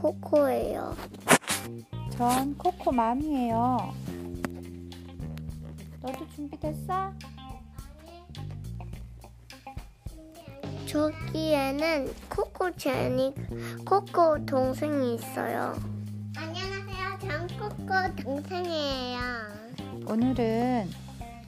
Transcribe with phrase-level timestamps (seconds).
[0.00, 0.96] 코코예요.
[2.10, 3.94] 전 코코맘이에요.
[6.00, 7.12] 너도 준비됐어?
[10.86, 13.34] 저기에는 코코 제니,
[13.86, 15.74] 코코 동생이 있어요.
[16.34, 17.18] 안녕하세요.
[17.20, 19.20] 전 코코 동생이에요.
[20.06, 20.90] 오늘은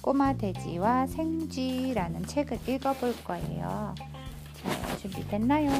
[0.00, 3.94] 꼬마 돼지와 생쥐라는 책을 읽어볼 거예요.
[4.64, 5.70] 자, 준비됐나요?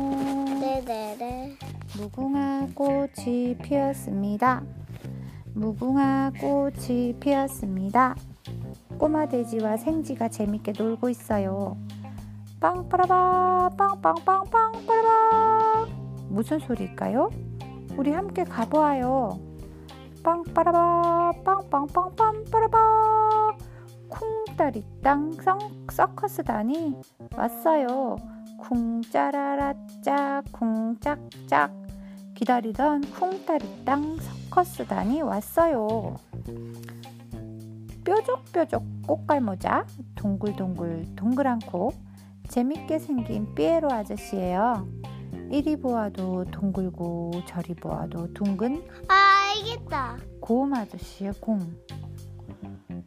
[0.61, 1.57] 네네네.
[1.97, 4.63] 무궁화 꽃이 피었습니다.
[5.55, 8.15] 무궁화 꽃이 피었습니다.
[8.99, 11.77] 꼬마 돼지와 생쥐가 재밌게 놀고 있어요.
[12.61, 15.87] 빵빠라바 빵빵빵빵 빠라바
[16.29, 17.31] 무슨 소리일까요?
[17.97, 19.41] 우리 함께 가보아요.
[20.23, 23.57] 빵빠라바 빵빵빵빵 빠라바
[24.09, 25.59] 쿵따리 땅성
[25.91, 26.95] 서커스단이
[27.37, 28.38] 왔어요.
[28.59, 31.73] 쿵짜라라짜 쿵짝짝
[32.35, 36.17] 기다리던 쿵따리 땅 서커스단이 왔어요.
[38.05, 41.93] 뾰족뾰족 꽃갈모자 동글동글 동그란 코
[42.49, 44.89] 재밌게 생긴 삐에로 아저씨예요.
[45.51, 50.19] 이리 보아도 동글고 저리 보아도 둥근 아, 알겠다.
[50.41, 51.59] 고음 아저씨의 공.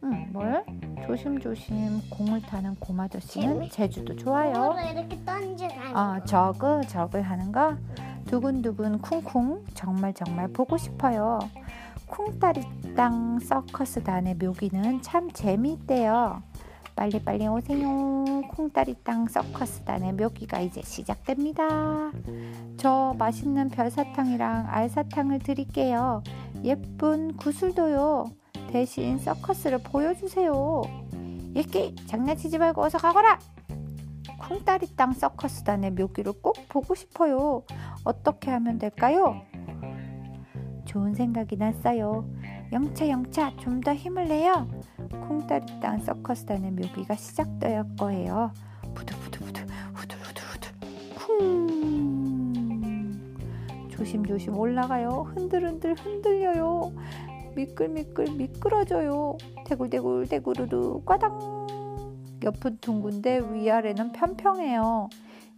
[0.04, 0.64] 응, 뭘?
[1.06, 2.76] 조심조심 공을 타는
[3.20, 4.74] 재미- 제주도 좋아요.
[4.92, 6.24] 이렇게 던져가는 어, 거.
[6.24, 7.76] 저그 저그 하는 거
[8.26, 11.38] 두근두근 쿵쿵 정말 정말 보고 싶어요.
[12.06, 12.62] 쿵따리
[12.94, 16.42] 땅 서커스단의 묘기는 참 재미있대요.
[16.94, 18.42] 빨리빨리 오세요.
[18.50, 22.10] 쿵따리 땅 서커스단의 묘기가 이제 시작됩니다.
[22.76, 26.22] 저 맛있는 별사탕이랑 알사탕을 드릴게요.
[26.64, 28.26] 예쁜 구슬도요.
[28.72, 30.82] 대신 서커스를 보여주세요.
[31.54, 33.38] 예끼 장난치지 말고 어서 가거라.
[34.40, 37.64] 쿵따리 땅 서커스단의 묘기를 꼭 보고 싶어요.
[38.02, 39.42] 어떻게 하면 될까요?
[40.86, 42.26] 좋은 생각이 났어요.
[42.72, 44.66] 영차 영차 좀 더 힘을 내요.
[45.28, 48.52] 쿵따리 땅 서커스단의 묘기가 시작될 거예요.
[48.94, 50.72] 부들부들부들 후들후들후들
[51.14, 51.82] 쿵
[53.90, 55.30] 조심조심 올라가요.
[55.34, 56.92] 흔들흔들 흔들려요.
[57.54, 59.36] 미끌미끌 미끄러져요.
[59.66, 61.66] 대굴대굴 대구르르 꽈당
[62.42, 65.08] 옆은 둥근데 위아래는 편평해요.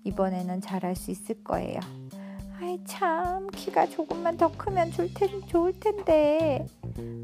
[0.04, 1.80] 이번에는 잘할 수 있을 거예요.
[2.60, 6.66] 아이 참 키가 조금만 더 크면 줄 텐, 좋을 텐데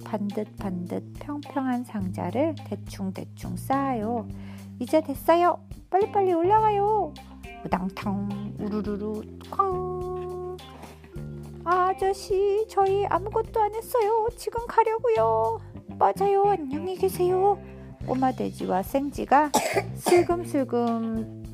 [0.05, 4.27] 반듯 반듯 평평한 상자를 대충 대충 쌓아요.
[4.79, 5.59] 이제 됐어요.
[5.91, 7.13] 빨리빨리 올라가요.
[7.65, 10.20] 우당탕 우르르르 쾅
[11.71, 14.27] 아저씨 저희 아무것도 안 했어요.
[14.37, 15.61] 지금 가려고요.
[15.99, 16.43] 맞아요.
[16.47, 17.63] 안녕히 계세요.
[18.07, 19.53] 꼬마 돼지와 생쥐가
[19.95, 21.45] 슬금슬금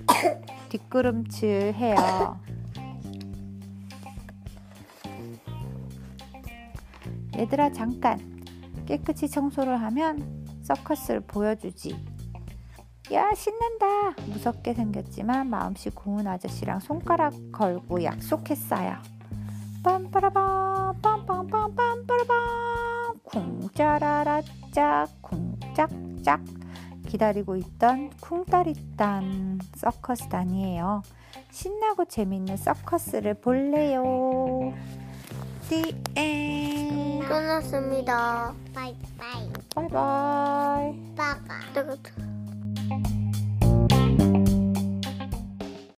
[0.71, 2.41] 뒷걸음질 해요.
[7.37, 8.43] 얘들아 잠깐
[8.87, 11.94] 깨끗이 청소를 하면 서커스를 보여주지.
[13.12, 14.12] 야 신난다.
[14.28, 19.16] 무섭게 생겼지만 마음씨 고운 아저씨랑 손가락 걸고 약속했어요.
[19.87, 26.41] 빰빠라밤 빰빰빰 빰빠라밤 쿵짜라라짜 쿵짝짝
[27.07, 31.03] 기다리고 있던 쿵따리딴 서커스단이에요.
[31.53, 34.03] 신나고 재밌는 서커스를 볼래요.
[35.69, 37.29] The end.
[37.29, 38.53] 끝났습니다.
[38.75, 39.53] 바이바이.
[39.73, 41.15] 바이바이.
[41.15, 41.61] 빠가.